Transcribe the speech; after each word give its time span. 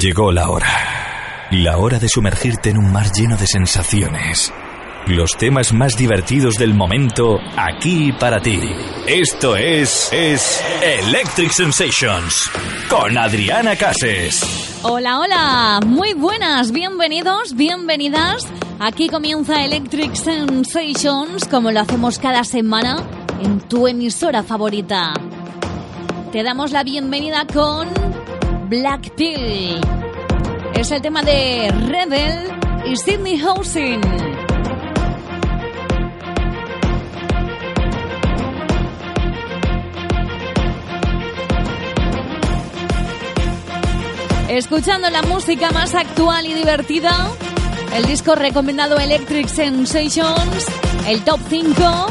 Llegó 0.00 0.32
la 0.32 0.48
hora. 0.48 1.48
La 1.50 1.76
hora 1.76 1.98
de 1.98 2.08
sumergirte 2.08 2.70
en 2.70 2.78
un 2.78 2.90
mar 2.90 3.12
lleno 3.12 3.36
de 3.36 3.46
sensaciones. 3.46 4.50
Los 5.06 5.36
temas 5.36 5.74
más 5.74 5.94
divertidos 5.94 6.54
del 6.54 6.72
momento 6.72 7.36
aquí 7.54 8.10
para 8.12 8.40
ti. 8.40 8.58
Esto 9.06 9.56
es 9.56 10.10
es 10.10 10.64
Electric 10.82 11.50
Sensations 11.50 12.50
con 12.88 13.18
Adriana 13.18 13.76
Cases. 13.76 14.80
Hola, 14.84 15.20
hola, 15.20 15.80
muy 15.84 16.14
buenas, 16.14 16.72
bienvenidos, 16.72 17.54
bienvenidas. 17.54 18.48
Aquí 18.78 19.06
comienza 19.08 19.62
Electric 19.62 20.14
Sensations 20.14 21.46
como 21.46 21.72
lo 21.72 21.80
hacemos 21.80 22.18
cada 22.18 22.44
semana 22.44 23.06
en 23.42 23.60
tu 23.60 23.86
emisora 23.86 24.42
favorita. 24.42 25.12
Te 26.32 26.42
damos 26.42 26.70
la 26.70 26.84
bienvenida 26.84 27.44
con 27.52 28.09
Black 28.70 29.10
Pill. 29.16 29.80
Es 30.76 30.92
el 30.92 31.02
tema 31.02 31.22
de 31.22 31.72
Rebel 31.88 32.52
y 32.86 32.96
Sydney 32.96 33.36
Housing. 33.36 34.00
Escuchando 44.48 45.10
la 45.10 45.22
música 45.22 45.72
más 45.72 45.96
actual 45.96 46.46
y 46.46 46.54
divertida, 46.54 47.28
el 47.92 48.06
disco 48.06 48.36
recomendado 48.36 49.00
Electric 49.00 49.48
Sensations, 49.48 50.66
el 51.08 51.24
top 51.24 51.40
5 51.48 52.06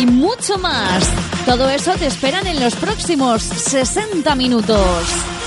y 0.00 0.06
mucho 0.06 0.56
más. 0.56 1.06
Todo 1.44 1.68
eso 1.68 1.92
te 1.96 2.06
esperan 2.06 2.46
en 2.46 2.60
los 2.60 2.74
próximos 2.76 3.42
60 3.42 4.34
minutos. 4.36 5.37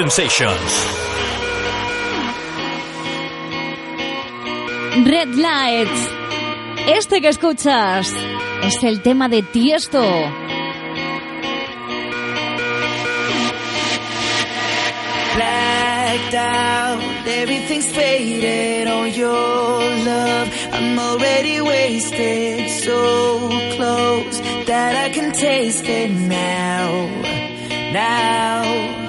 Sensations. 0.00 0.72
Red 5.04 5.34
Lights. 5.34 6.08
Este 6.88 7.20
que 7.20 7.28
escuchas 7.28 8.10
es 8.62 8.82
el 8.82 9.02
tema 9.02 9.28
de 9.28 9.42
Tiesto. 9.42 10.00
Blacked 15.34 16.34
out, 16.34 17.02
everything's 17.26 17.92
faded 17.92 18.88
on 18.88 19.12
your 19.12 19.82
love. 20.06 20.48
I'm 20.72 20.98
already 20.98 21.60
wasted, 21.60 22.70
so 22.70 23.50
close 23.76 24.40
that 24.64 24.96
I 24.96 25.10
can 25.10 25.32
taste 25.32 25.86
it 25.86 26.10
now. 26.10 27.06
Now. 27.92 28.99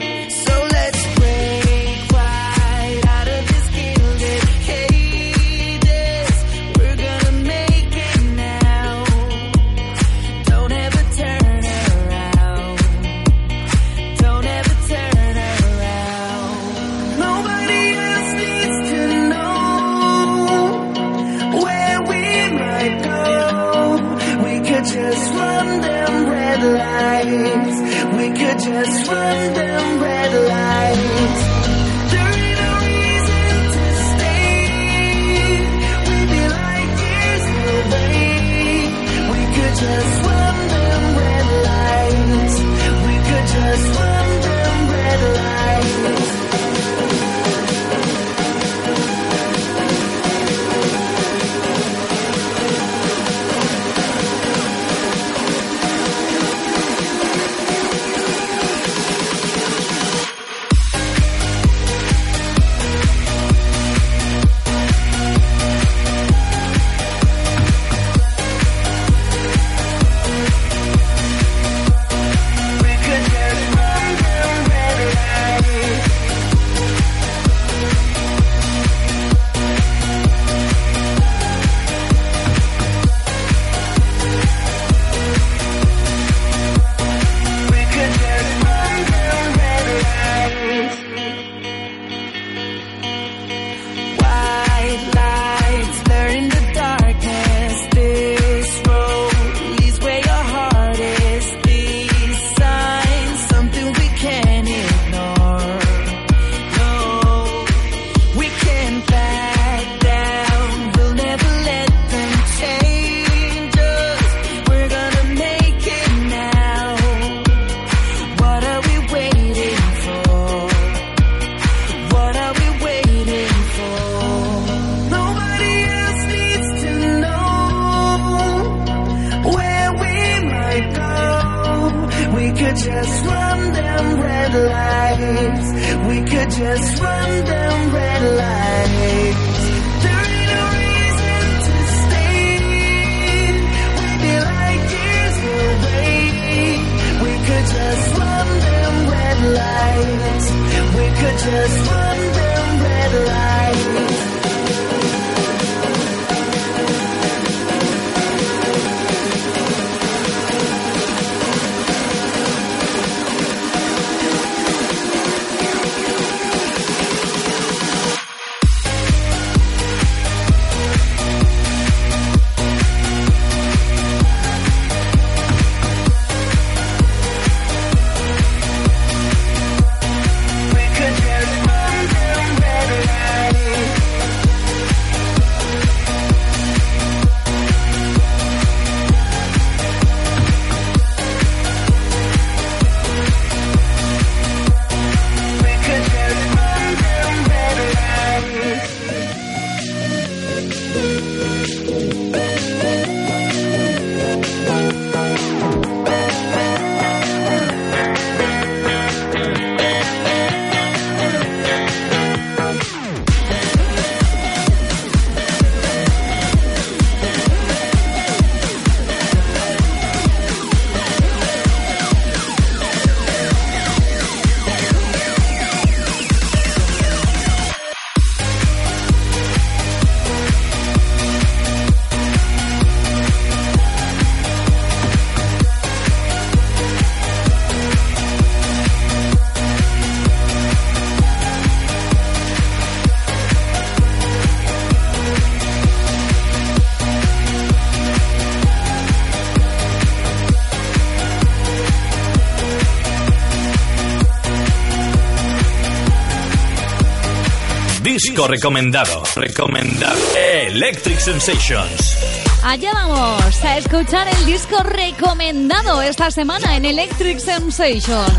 disco 258.31 258.47
recomendado. 258.47 259.23
Recomendado. 259.35 260.15
Electric 260.37 261.19
Sensations. 261.19 262.17
Allá 262.63 262.91
vamos 262.93 263.63
a 263.63 263.77
escuchar 263.77 264.27
el 264.27 264.45
disco 264.45 264.81
recomendado 264.83 266.01
esta 266.01 266.31
semana 266.31 266.77
en 266.77 266.85
Electric 266.85 267.39
Sensations. 267.39 268.31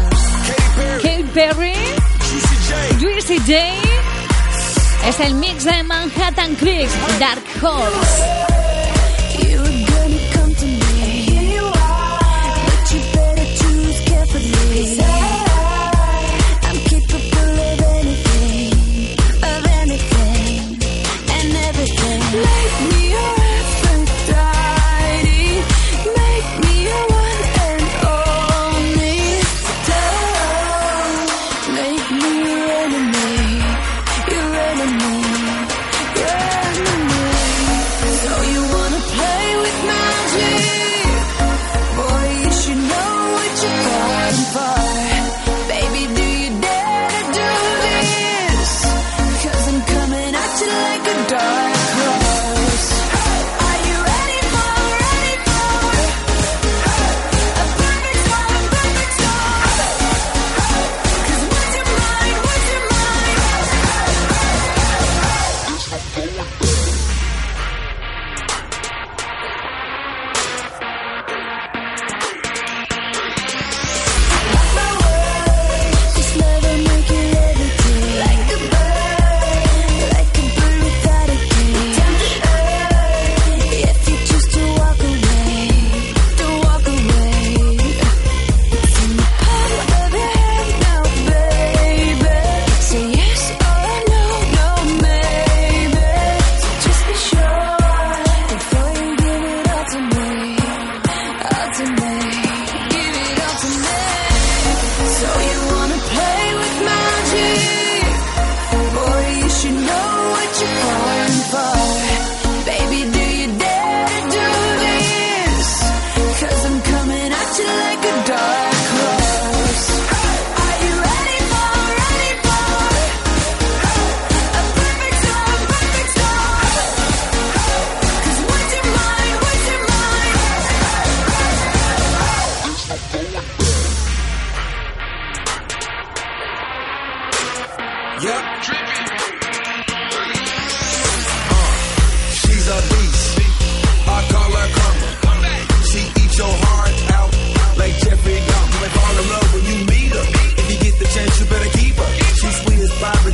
Kate 1.02 1.26
Perry, 1.34 1.74
Juicy 3.00 3.38
J. 3.40 3.52
Es 5.08 5.20
el 5.20 5.34
mix 5.34 5.64
de 5.64 5.82
Manhattan 5.82 6.55
Creek, 6.55 6.88
Dark 7.19 7.43
Horse. 7.62 8.42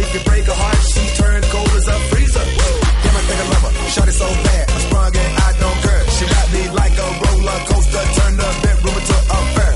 if 0.09 0.15
you 0.15 0.23
break 0.25 0.47
a 0.49 0.57
heart, 0.57 0.81
she 0.89 1.05
turns 1.21 1.45
cold 1.53 1.69
as 1.69 1.87
a 1.89 1.97
freezer. 2.09 2.41
Damn, 2.41 3.17
I 3.21 3.23
think 3.29 3.39
I 3.45 3.47
love 3.53 3.65
her. 3.69 3.73
Shot 3.93 4.09
it 4.09 4.17
so 4.17 4.29
bad, 4.49 4.65
I 4.73 4.79
sprung 4.89 5.13
and 5.13 5.33
I 5.37 5.51
don't 5.61 5.79
care. 5.85 6.03
She 6.17 6.25
got 6.25 6.47
me 6.49 6.63
like 6.81 6.97
a 6.97 7.09
roller 7.25 7.61
coaster, 7.69 8.05
turn 8.17 8.33
the 8.41 8.49
bedroom 8.65 8.97
into 8.97 9.19
a 9.21 9.41
fair. 9.53 9.75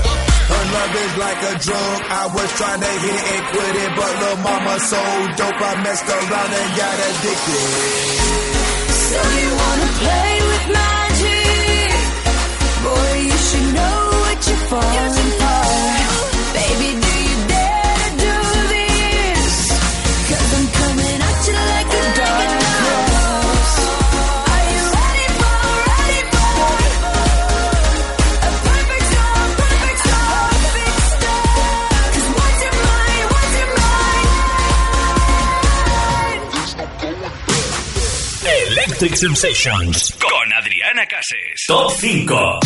Her 0.49 0.63
love 0.73 0.93
is 1.05 1.13
like 1.21 1.41
a 1.51 1.53
drug. 1.61 1.97
I 2.09 2.23
was 2.33 2.49
trying 2.57 2.81
to 2.81 2.93
hit 3.03 3.13
it 3.13 3.25
and 3.33 3.43
quit 3.53 3.75
it, 3.83 3.91
but 3.93 4.11
little 4.21 4.41
mama 4.41 4.75
so 4.81 5.01
dope, 5.37 5.61
I 5.61 5.73
messed 5.85 6.09
around 6.09 6.51
and 6.61 6.69
got 6.81 6.97
addicted. 7.09 7.63
So 8.89 9.19
you 9.37 9.49
wanna 9.61 9.89
play 10.01 10.33
with 10.49 10.65
magic? 10.73 11.93
Boy, 12.81 13.13
you 13.29 13.37
should 13.47 13.69
know 13.77 13.97
what 14.25 14.39
you're 14.49 14.65
falling 14.71 15.31
for. 15.37 16.02
Electric 39.03 39.19
Sensations 39.19 40.13
con 40.13 40.53
Adriana 40.53 41.05
Cases. 41.05 41.65
Top 41.67 41.91
5. 41.99 42.59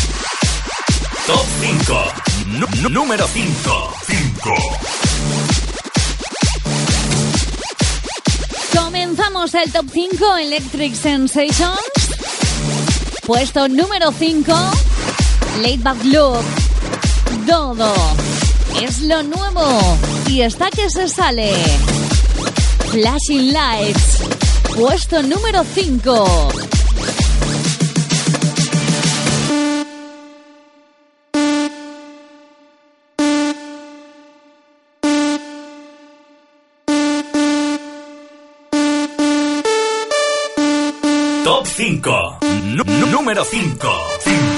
Top 1.26 1.46
5. 1.60 2.14
Nu- 2.46 2.90
número 2.92 3.28
5. 3.28 3.94
5. 4.06 4.56
Comenzamos 8.72 9.56
el 9.56 9.72
top 9.72 9.88
5 9.92 10.38
Electric 10.38 10.94
Sensations. 10.94 11.80
Puesto 13.26 13.68
número 13.68 14.12
5, 14.12 14.54
Laid 15.64 15.82
Back 15.82 16.04
Look. 16.04 16.46
Dodo. 17.48 17.96
Es 18.80 19.00
lo 19.02 19.24
nuevo 19.24 19.98
y 20.28 20.42
está 20.42 20.70
que 20.70 20.88
se 20.92 21.08
sale. 21.08 21.52
Flashing 22.92 23.54
Lights. 23.54 24.27
Puesto 24.78 25.24
número 25.24 25.64
5. 25.64 26.50
Top 41.44 41.66
5. 41.66 42.40
Nu- 42.76 42.84
nu- 42.86 43.08
número 43.08 43.44
5. 43.46 43.88
5. 44.24 44.57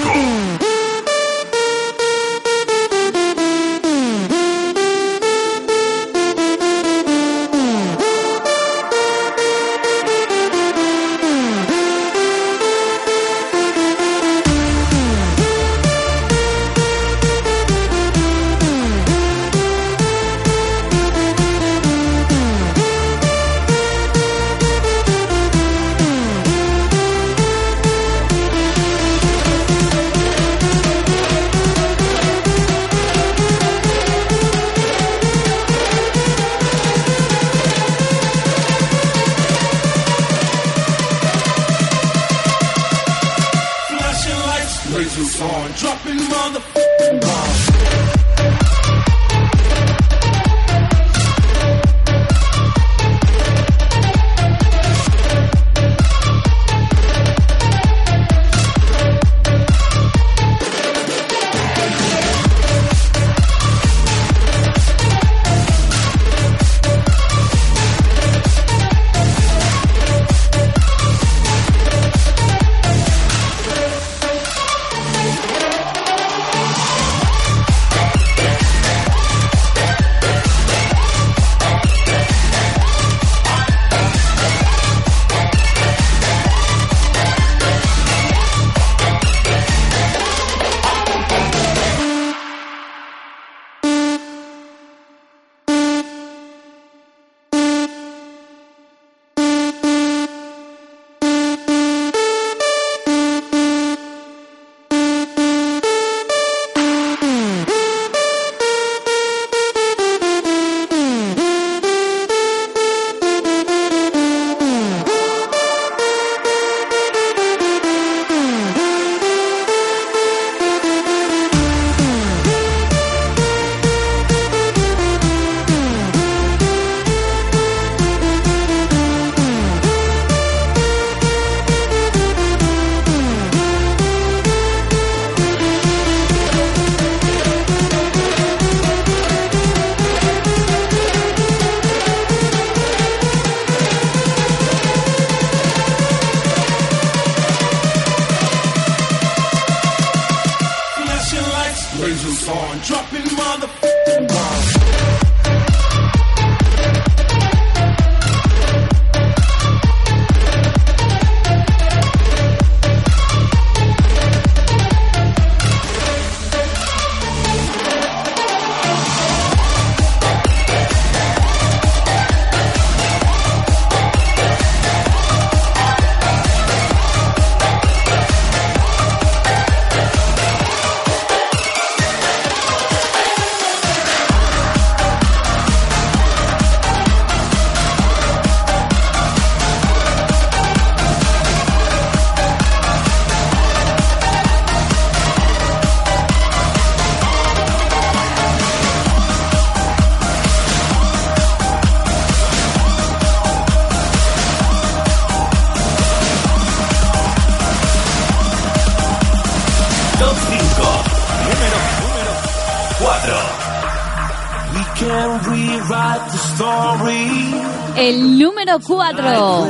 4. 218.81 219.67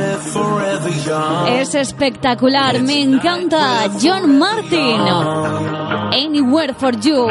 Es 1.48 1.74
espectacular, 1.74 2.80
me 2.82 3.02
encanta. 3.02 3.88
John 3.98 4.38
Martin. 4.38 5.00
Anywhere 6.12 6.74
for 6.74 6.92
You. 6.94 7.26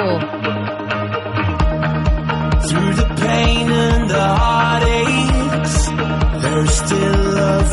Through 2.68 2.94
the 2.96 3.08
pain 3.22 3.72
and 3.72 4.10
the 4.10 4.28
heartaches, 4.42 5.90
there's 6.42 6.72
still 6.72 7.34
love 7.34 7.69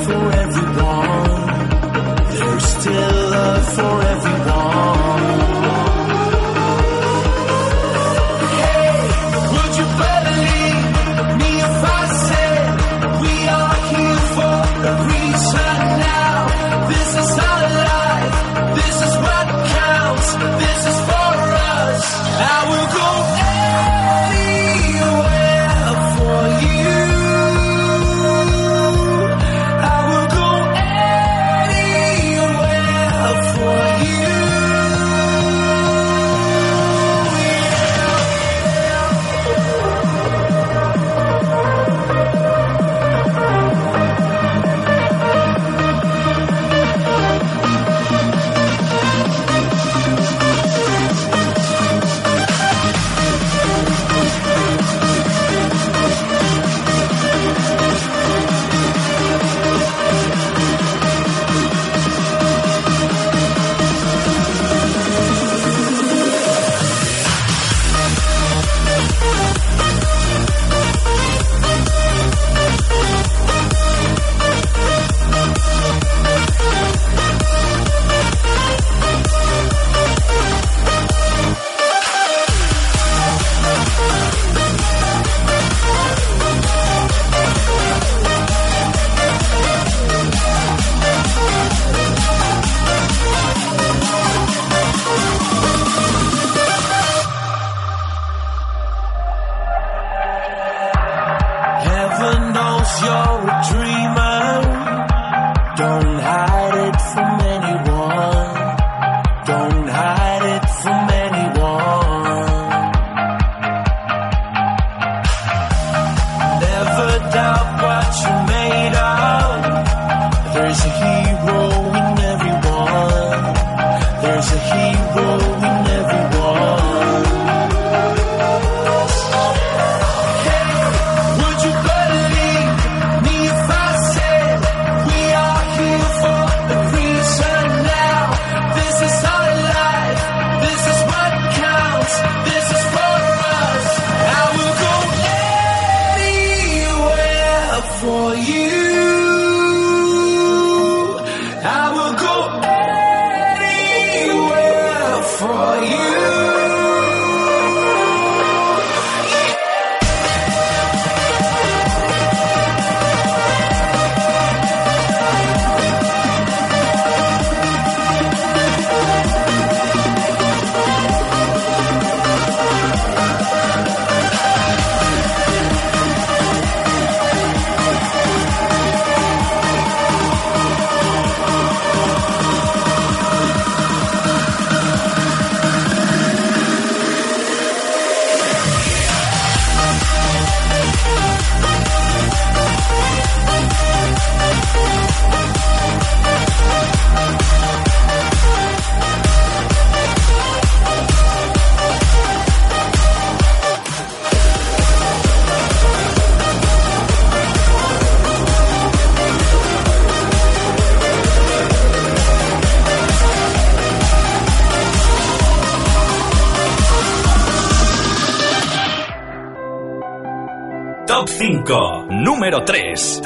Top 221.06 221.28
5, 221.28 222.06
número 222.10 222.64
3. 222.64 223.20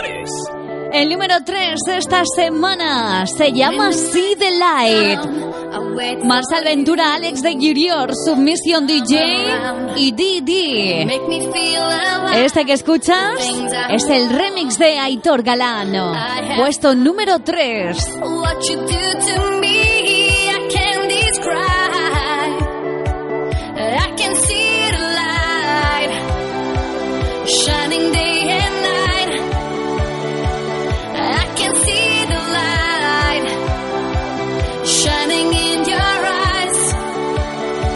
El 0.92 1.08
número 1.08 1.42
3 1.42 1.80
de 1.86 1.96
esta 1.96 2.24
semana 2.36 3.26
se 3.26 3.52
llama 3.52 3.90
See 3.92 4.36
the 4.36 4.50
Light. 4.50 5.20
Marcel 6.22 6.64
Ventura, 6.64 7.14
Alex 7.14 7.40
de 7.40 7.54
Junior, 7.54 8.10
Submission 8.14 8.86
DJ 8.86 9.18
y 9.96 10.12
Didi. 10.12 11.06
Este 12.34 12.66
que 12.66 12.74
escuchas 12.74 13.38
es 13.88 14.04
el 14.08 14.28
remix 14.28 14.78
de 14.78 14.98
Aitor 14.98 15.42
Galano. 15.42 16.12
Puesto 16.58 16.94
número 16.94 17.38
3. 17.38 17.96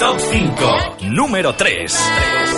Top 0.04 0.18
5. 0.20 0.96
Número 1.08 1.54
3. 1.54 2.53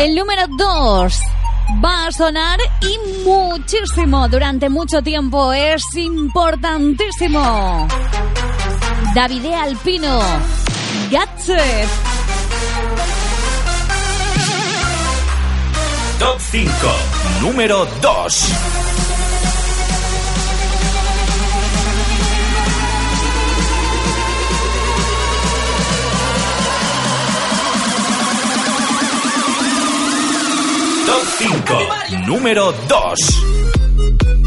El 0.00 0.14
número 0.14 0.46
2 0.48 1.20
va 1.84 2.06
a 2.06 2.10
sonar 2.10 2.58
y 2.80 3.22
muchísimo 3.22 4.26
durante 4.30 4.70
mucho 4.70 5.02
tiempo. 5.02 5.52
Es 5.52 5.82
importantísimo. 5.94 7.86
Davide 9.14 9.54
Alpino. 9.54 10.20
Gatset. 11.10 11.88
Top 16.18 16.40
5, 16.50 16.70
número 17.42 17.86
2. 18.00 18.79
Top 31.10 31.24
5, 31.40 32.28
número 32.28 32.72
2. 32.86 34.39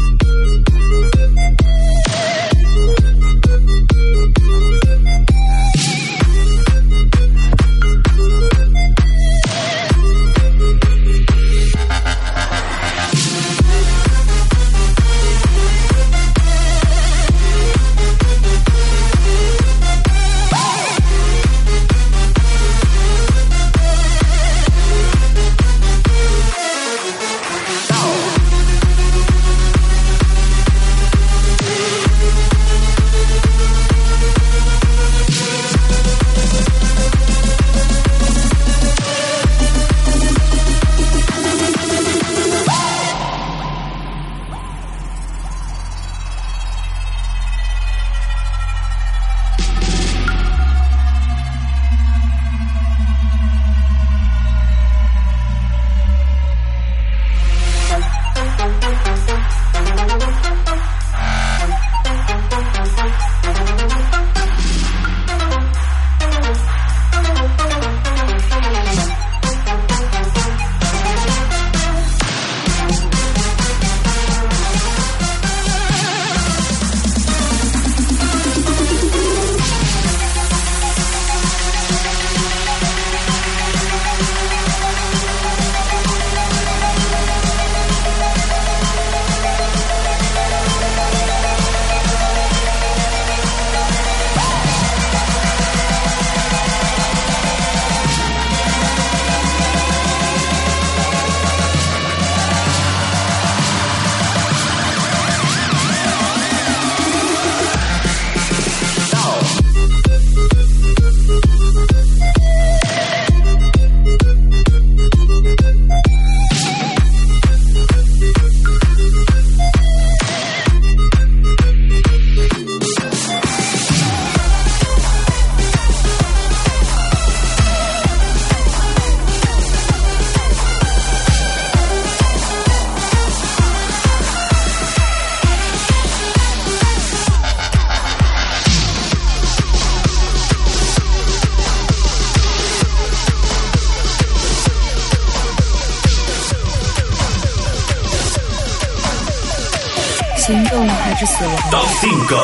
5, 152.04 152.36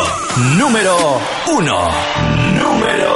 número 0.57 0.97
1. 1.47 1.89
Número 2.55 3.13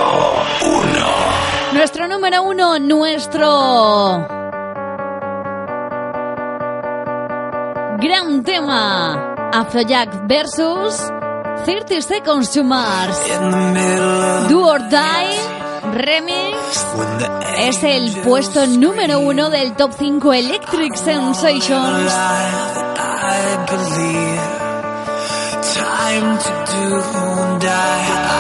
1. 0.61 1.72
Nuestro 1.72 2.07
número 2.07 2.42
uno, 2.42 2.78
nuestro 2.78 4.28
gran 7.98 8.42
tema, 8.44 9.35
Afrojack 9.54 10.28
versus 10.28 11.00
30 11.64 12.02
Seconds 12.02 12.50
to 12.50 12.62
Mars. 12.62 13.18
In 13.26 13.50
the 13.50 13.72
middle 13.72 14.22
of 14.22 14.48
Do 14.50 14.68
or 14.68 14.80
Die 14.90 15.38
Remix 15.94 16.87
es 17.59 17.83
el 17.85 18.20
puesto 18.20 18.66
número 18.66 19.18
uno 19.20 19.48
del 19.48 19.74
top 19.76 19.92
5 19.98 20.35
Electric 20.35 20.94
Sensations. 20.94 22.12
Time 26.14 26.38
to 26.38 26.44
do 26.46 26.94
and 27.42 27.61
die. 27.61 28.31
I 28.31 28.34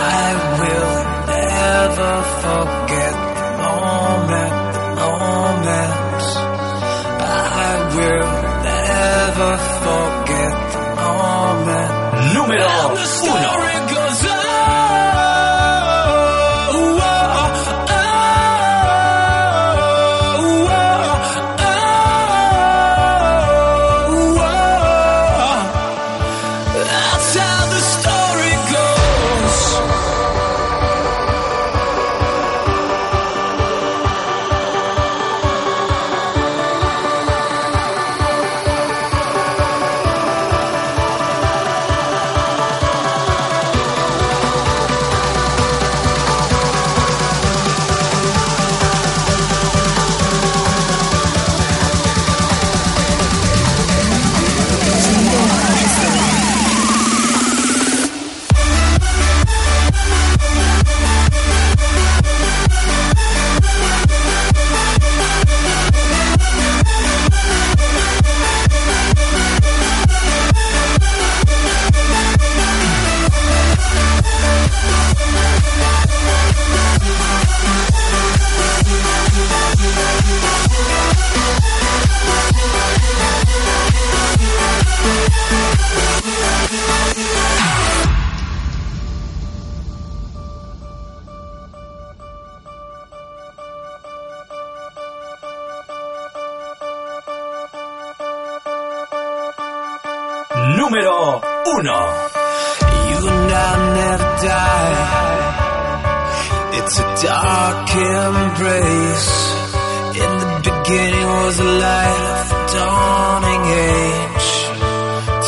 beginning 110.84 111.26
was 111.26 111.58
a 111.60 111.64
light 111.64 112.20
of 112.34 112.48
the 112.50 112.60
dawning 112.76 113.64
age. 113.64 114.50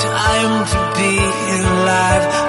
Time 0.02 0.66
to 0.72 0.78
be 0.96 1.12
alive. 1.60 2.45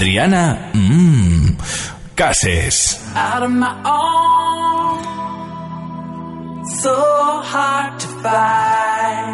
Adriana 0.00 0.72
mmm, 0.72 1.60
Cases. 2.16 2.98
Out 3.14 3.42
of 3.42 3.50
my 3.50 3.68
own, 3.84 5.04
so 6.80 6.96
hard 7.44 8.00
to. 8.00 8.08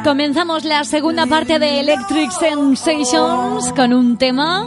Comenzamos 0.02 0.64
la 0.64 0.82
segunda 0.82 1.26
parte 1.26 1.60
de 1.60 1.78
Electric 1.78 2.32
Sensations 2.32 3.72
con 3.76 3.92
un 3.92 4.16
tema 4.16 4.66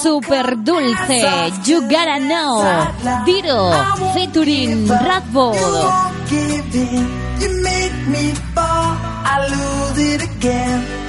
super 0.00 0.56
dulce. 0.56 1.52
You 1.64 1.80
gotta 1.82 2.20
know. 2.20 2.62
Diro, 3.26 3.72
featuring 4.14 4.86
Radbold. 4.88 5.56
You 7.40 7.50
make 7.62 7.92
me 8.06 8.32
fall, 8.54 8.96
I 9.24 9.48
lose 9.50 9.98
it 10.14 10.22
again. 10.22 11.03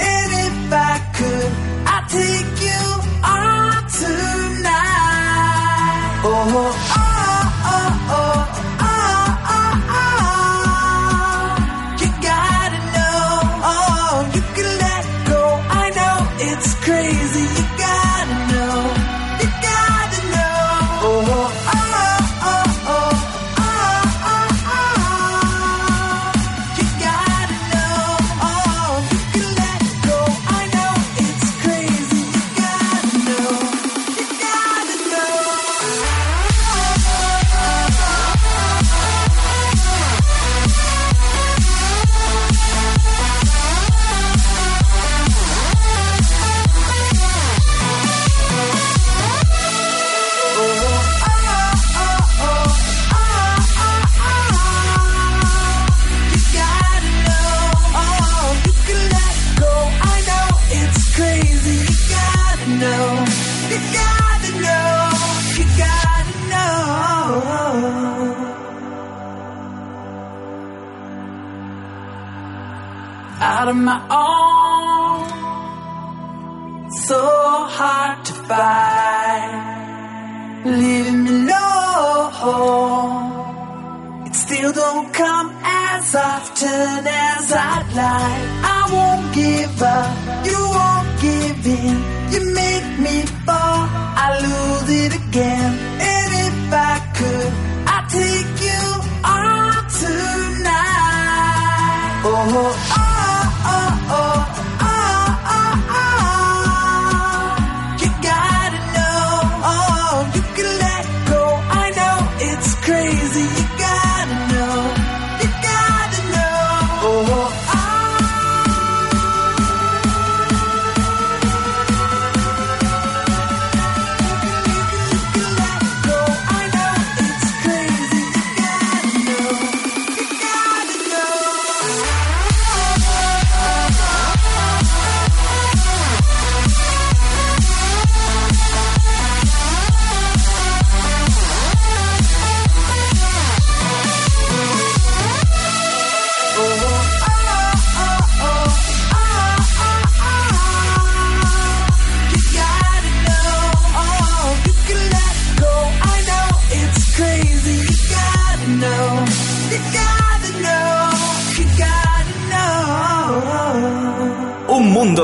Oh. 6.28 6.85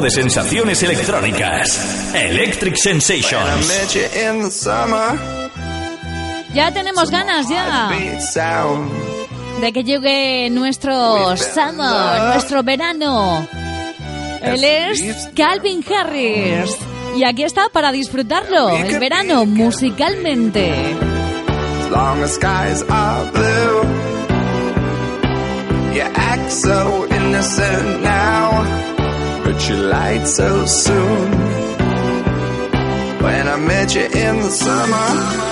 De 0.02 0.10
sensaciones 0.10 0.84
electrónicas. 0.84 2.14
Electric 2.14 2.76
Sensations. 2.76 3.68
met 3.68 3.96
you 3.96 4.04
in 4.30 4.42
the 4.44 4.52
summer. 4.52 5.18
Ya 6.54 6.72
tenemos 6.72 7.10
ganas 7.10 7.48
ya 7.48 7.90
de 9.62 9.72
que 9.72 9.84
llegue 9.84 10.50
nuestro 10.50 11.38
summer, 11.38 12.34
nuestro 12.34 12.64
verano. 12.64 13.48
Él 14.42 14.64
es 14.64 15.30
Calvin 15.36 15.86
Harris. 15.88 16.76
Y 17.16 17.24
aquí 17.26 17.44
está 17.44 17.70
para 17.70 17.92
disfrutarlo, 17.92 18.70
el 18.70 19.00
verano 19.00 19.46
musicalmente. 19.46 20.96
As 21.84 21.92
long 21.92 22.24
as 22.24 22.34
skies 22.36 22.84
are 22.90 23.32
blue. 23.32 23.84
You 25.94 26.04
act 26.16 26.52
so 26.52 27.06
innocent 27.12 28.02
now, 28.02 28.61
you 29.70 29.76
lied 29.76 30.28
so 30.28 30.66
soon. 30.66 31.32
When 33.22 33.48
I 33.48 33.58
met 33.58 33.96
you 33.96 34.06
in 34.06 34.40
the 34.42 34.50
summer. 34.50 35.51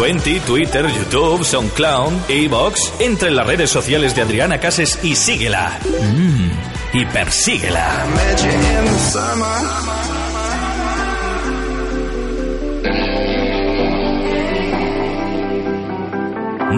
Twenty, 0.00 0.40
Twitter, 0.40 0.86
YouTube, 0.88 1.44
SoundCloud, 1.44 2.30
Evox. 2.30 2.90
Entra 3.00 3.28
en 3.28 3.36
las 3.36 3.46
redes 3.46 3.68
sociales 3.68 4.16
de 4.16 4.22
Adriana 4.22 4.58
Cases 4.58 4.98
y 5.02 5.14
síguela. 5.14 5.78
Mm, 5.84 6.96
y 6.96 7.04
persíguela. 7.04 8.06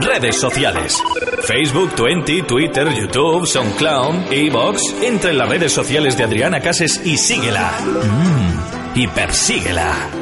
Redes 0.00 0.40
sociales. 0.40 1.00
Facebook, 1.44 1.94
Twenty, 1.94 2.42
Twitter, 2.42 2.88
YouTube, 2.92 3.46
SoundCloud, 3.46 4.32
Evox. 4.32 4.82
Entra 5.00 5.30
en 5.30 5.38
las 5.38 5.48
redes 5.48 5.72
sociales 5.72 6.16
de 6.16 6.24
Adriana 6.24 6.60
Cases 6.60 7.00
y 7.04 7.16
síguela. 7.16 7.70
Mm, 7.84 8.98
y 8.98 9.06
persíguela. 9.06 10.21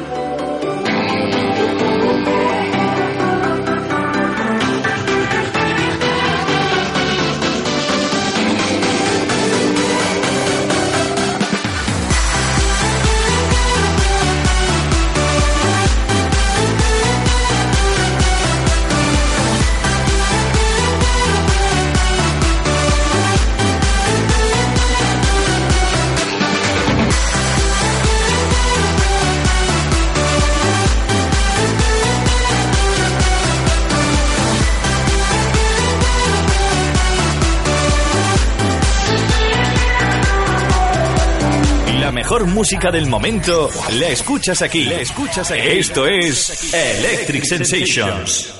Mejor 42.31 42.47
música 42.47 42.91
del 42.91 43.07
momento 43.07 43.69
la 43.99 44.07
escuchas 44.07 44.61
aquí. 44.61 44.85
La 44.85 45.01
escuchas 45.01 45.51
aquí. 45.51 45.67
Esto 45.67 46.07
es 46.07 46.73
Electric 46.73 47.43
Sensations. 47.43 48.53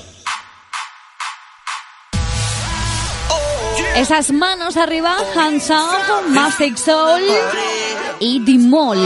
Esas 3.96 4.30
manos 4.30 4.76
arriba, 4.76 5.16
hands 5.34 5.70
up, 5.70 6.28
Mastic 6.28 6.76
Soul 6.76 7.22
y 8.20 8.40
Dimol. 8.40 8.98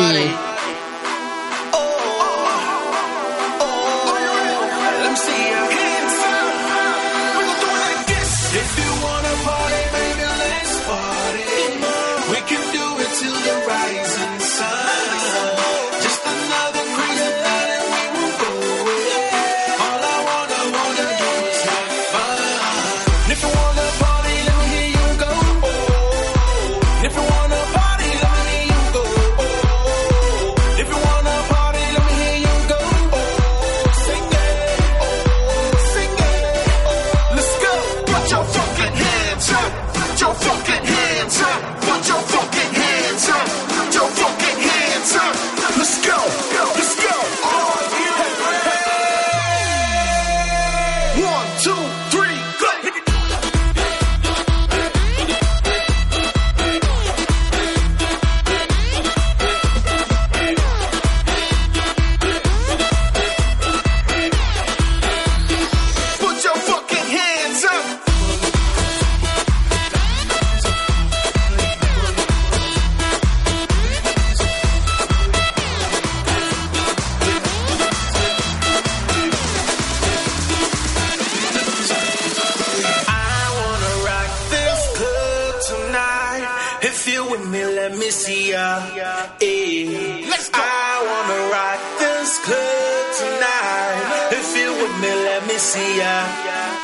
see 95.76 95.98
ya. 96.00 96.16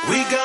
We 0.09 0.19
got 0.29 0.42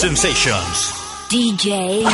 Sensations. 0.00 0.94
DJ. 1.28 2.06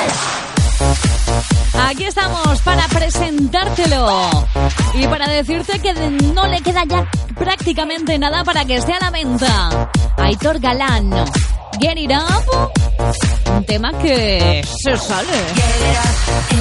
Aquí 1.72 2.04
estamos 2.04 2.60
para 2.62 2.88
presentártelo 2.88 4.28
y 4.94 5.06
para 5.06 5.28
decirte 5.28 5.78
que 5.78 5.94
no 5.94 6.48
le 6.48 6.60
queda 6.62 6.82
ya 6.84 7.08
prácticamente 7.36 8.18
nada 8.18 8.42
para 8.42 8.64
que 8.64 8.74
esté 8.74 8.92
a 8.92 8.98
la 8.98 9.10
venta. 9.12 9.88
Aitor 10.16 10.58
Galán, 10.58 11.12
Get 11.80 11.96
It 11.96 12.10
Up, 12.10 12.72
un 13.54 13.64
tema 13.64 13.92
que 14.02 14.64
se 14.64 14.96
sale. 14.96 15.28
Get 15.54 15.64
it 15.78 15.96
up 15.96 16.56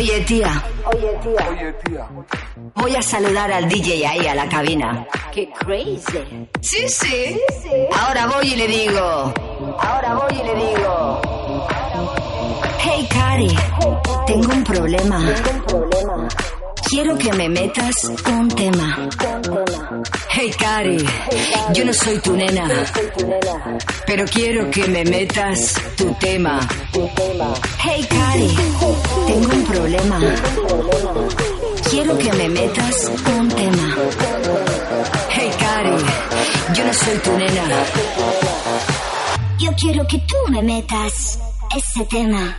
Oye, 0.00 0.18
tía. 0.22 0.64
Oye, 0.86 1.72
tía. 1.84 2.08
Voy 2.74 2.96
a 2.96 3.02
saludar 3.02 3.52
al 3.52 3.68
DJ 3.68 4.06
ahí 4.06 4.26
a 4.26 4.34
la 4.34 4.48
cabina. 4.48 5.06
¡Qué 5.30 5.50
crazy! 5.52 6.48
Sí, 6.62 6.88
sí. 6.88 7.36
Ahora 8.00 8.26
voy 8.28 8.46
y 8.46 8.56
le 8.56 8.66
digo. 8.66 9.34
Ahora 9.78 10.14
voy 10.14 10.40
y 10.40 10.42
le 10.42 10.54
digo. 10.54 11.20
Hey, 12.78 13.06
Cari. 13.10 13.54
Tengo 14.26 14.52
un 14.54 14.64
problema. 14.64 15.34
Quiero 16.88 17.16
que 17.18 17.32
me 17.32 17.48
metas 17.48 17.94
un 18.26 18.48
tema. 18.48 19.08
Hey, 20.30 20.50
Cari. 20.58 20.98
Yo 21.72 21.84
no 21.84 21.92
soy 21.92 22.18
tu 22.18 22.36
nena. 22.36 22.68
Pero 24.06 24.24
quiero 24.26 24.70
que 24.70 24.86
me 24.88 25.04
metas 25.04 25.74
tu 25.96 26.12
tema. 26.14 26.60
Hey, 27.82 28.06
Cari. 28.08 28.56
Tengo 29.26 29.52
un 29.54 29.64
problema. 29.64 30.20
Quiero 31.90 32.18
que 32.18 32.32
me 32.32 32.48
metas 32.48 33.10
un 33.38 33.48
tema. 33.48 33.96
Hey, 35.30 35.50
Cari. 35.58 35.96
Yo 36.74 36.84
no 36.84 36.92
soy 36.94 37.18
tu 37.18 37.36
nena. 37.36 37.62
Yo 39.58 39.70
quiero 39.74 40.06
que 40.06 40.18
tú 40.18 40.36
me 40.48 40.62
metas 40.62 41.38
ese 41.76 42.04
tema. 42.06 42.58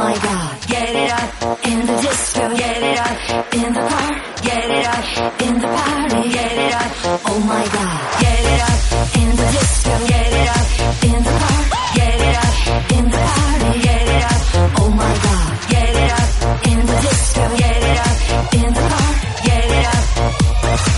my 0.00 0.14
god. 0.26 0.52
Get 0.72 0.90
it 1.02 1.10
up 1.20 1.66
in 1.70 1.78
the 1.86 1.96
disco. 2.04 2.44
Get 2.62 2.82
it 2.90 2.98
up 3.06 3.54
in 3.60 3.70
the 3.76 3.84
car. 3.90 4.10
Get 4.48 4.66
it 4.78 4.86
up 4.94 5.06
in 5.46 5.54
the 5.62 5.68
party. 5.76 6.22
Get 6.36 6.52
it 6.64 6.74
up. 6.80 6.90
Oh 7.30 7.40
my 7.50 7.64
god. 7.76 7.98
Get 8.22 8.40
it 8.52 8.60
up 8.70 8.80
in 9.20 9.28
the 9.38 9.46
disco. 9.56 9.92
Get 10.12 10.30
it 10.40 10.48
up 10.56 10.68
in 11.10 11.18
the 11.26 11.34
car. 11.42 11.62
Get 11.98 12.18
it 12.28 12.36
up 12.44 12.56
in 12.96 13.04
the 13.14 13.20
party. 13.28 13.72
Get 13.86 14.06
it 14.16 14.24
up. 14.32 14.42
Oh 14.80 14.90
my 15.00 15.12
god. 15.26 15.52
Get 15.72 15.92
it 16.02 16.10
up 16.20 16.30
in 16.70 16.78
the 16.88 16.96
disco. 17.06 17.42
Get 17.62 17.80
it 17.90 17.98
up 18.08 18.54
in 18.60 18.68
the 18.78 18.84
car. 18.92 19.12
Get 19.48 19.66
it 19.78 19.86
up. 19.94 20.04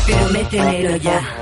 Pero 0.06 0.24
métemelo 0.34 0.96
ya. 0.96 1.41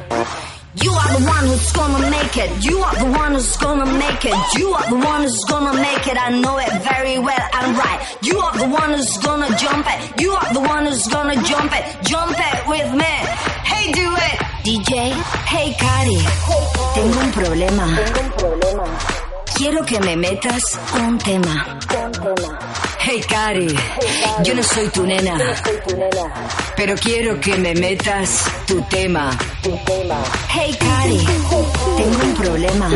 It. 2.37 2.65
You 2.65 2.79
are 2.79 2.97
the 2.97 3.11
one 3.11 3.33
who's 3.35 3.57
gonna 3.57 3.87
make 3.87 4.25
it. 4.25 4.35
You 4.59 4.73
are 4.73 4.89
the 4.89 4.97
one 4.97 5.23
who's 5.23 5.45
gonna 5.49 5.75
make 5.75 6.07
it. 6.07 6.17
I 6.17 6.31
know 6.41 6.59
it 6.59 6.73
very 6.83 7.19
well 7.19 7.47
and 7.59 7.77
right. 7.77 8.01
You 8.23 8.39
are 8.39 8.57
the 8.59 8.69
one 8.69 8.91
who's 8.95 9.17
gonna 9.19 9.51
jump 9.57 9.87
it. 9.89 10.21
You 10.21 10.33
are 10.33 10.53
the 10.53 10.61
one 10.61 10.87
who's 10.87 11.07
gonna 11.09 11.37
jump 11.43 11.73
it. 11.79 11.85
Jump 12.05 12.37
it 12.37 12.69
with 12.69 12.91
me. 12.95 13.15
Hey, 13.71 13.93
do 13.93 14.07
it. 14.29 14.37
DJ. 14.67 15.13
Hey, 15.53 15.75
Cari. 15.79 16.21
Tengo 16.95 17.19
un 17.21 17.33
problema. 17.33 17.87
Tengo 17.97 18.21
un 18.21 18.33
problema. 18.33 18.85
Quiero 19.55 19.85
que 19.85 20.01
me 20.01 20.17
metas 20.17 20.79
un 20.95 21.19
tema. 21.19 21.79
un 22.05 22.13
tema. 22.13 22.90
Hey, 23.03 23.23
Cari. 23.27 23.67
Yo 24.45 24.55
no 24.55 24.63
soy 24.63 24.89
tu 24.89 25.07
nena. 25.07 25.39
Pero 26.77 26.95
quiero 26.97 27.41
que 27.41 27.57
me 27.57 27.75
metas 27.75 28.45
tu 28.67 28.83
tema. 28.83 29.31
Hey, 30.53 30.77
Cari, 30.79 31.19
tengo 31.97 32.23
un 32.23 32.35
problema. 32.35 32.91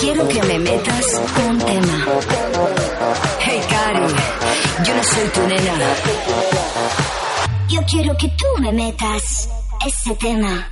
Quiero 0.00 0.26
que 0.26 0.42
me 0.42 0.58
metas 0.58 1.20
un 1.48 1.58
tema. 1.58 2.06
Hey, 3.40 3.60
Cari, 3.68 4.06
yo 4.86 4.94
no 4.94 5.02
soy 5.04 5.28
tu 5.34 5.46
nena. 5.46 5.74
Yo 7.68 7.80
quiero 7.84 8.16
que 8.16 8.28
tú 8.28 8.46
me 8.58 8.72
metas 8.72 9.48
ese 9.86 10.14
tema. 10.14 10.66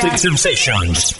Electric 0.00 0.18
Sensations. 0.18 1.19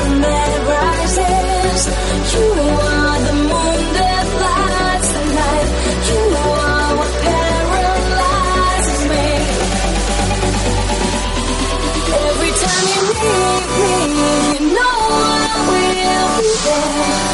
Lord. 16.63 17.30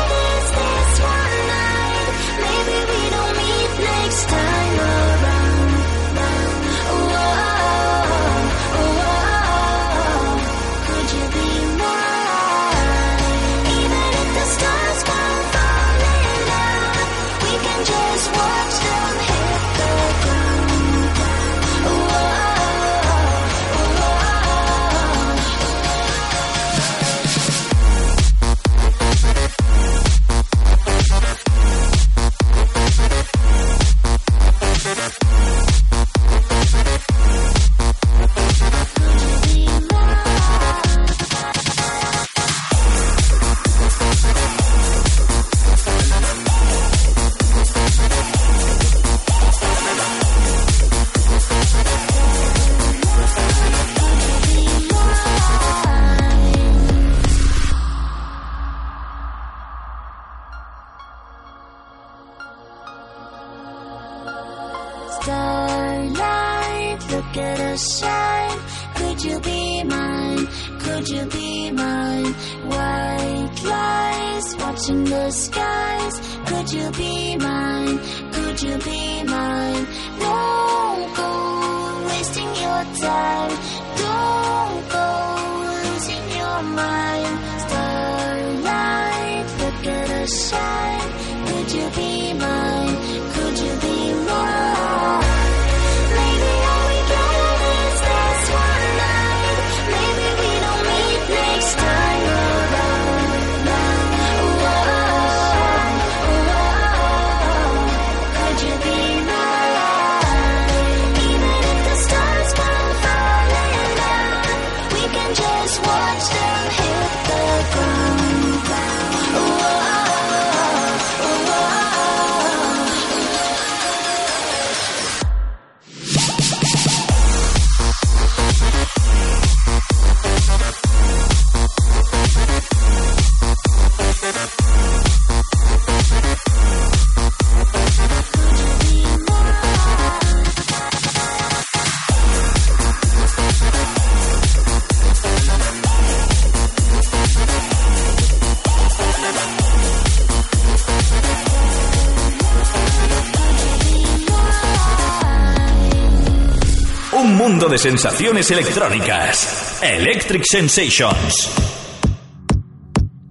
mundo 157.48 157.68
de 157.68 157.78
sensaciones 157.78 158.50
electrónicas. 158.50 159.80
Electric 159.82 160.44
Sensations. 160.44 161.50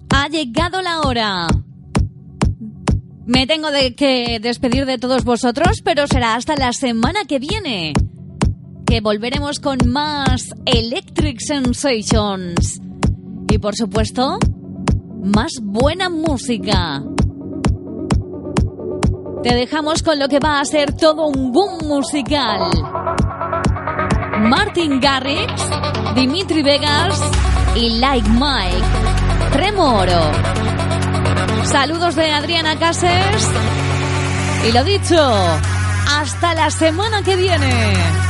Ha 0.10 0.28
llegado 0.28 0.82
la 0.82 1.02
hora. 1.02 1.48
Me 3.28 3.46
tengo 3.46 3.70
de 3.70 3.94
que 3.94 4.40
despedir 4.40 4.88
de 4.88 4.98
todos 4.98 5.24
vosotros, 5.24 5.82
pero 5.84 6.08
será 6.08 6.34
hasta 6.34 6.56
la 6.56 6.74
semana 6.74 7.26
que 7.28 7.38
viene. 7.38 7.94
Que 8.88 9.02
volveremos 9.02 9.60
con 9.60 9.78
más 9.86 10.50
Electric 10.66 11.40
Sensations. 11.40 12.82
Y 13.52 13.60
por 13.60 13.76
supuesto, 13.76 14.40
más 15.24 15.52
buena 15.62 16.10
música. 16.10 17.04
Te 19.44 19.54
dejamos 19.54 20.02
con 20.02 20.18
lo 20.18 20.28
que 20.28 20.40
va 20.40 20.60
a 20.60 20.66
ser 20.66 20.94
todo 20.94 21.28
un 21.28 21.52
boom 21.52 21.88
musical. 21.88 22.72
Martin 24.40 25.00
Garrix, 25.00 25.52
Dimitri 26.16 26.62
Vegas 26.62 27.22
y 27.76 28.00
Like 28.00 28.30
Mike. 28.30 29.52
Tremoro. 29.52 30.32
Saludos 31.64 32.16
de 32.16 32.32
Adriana 32.32 32.78
Cases. 32.78 33.50
Y 34.68 34.72
lo 34.72 34.84
dicho, 34.84 35.18
hasta 36.10 36.54
la 36.54 36.70
semana 36.70 37.24
que 37.24 37.36
viene. 37.36 38.27